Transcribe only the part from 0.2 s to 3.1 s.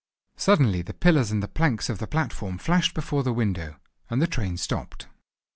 Suddenly the pillars and the planks of the platform flashed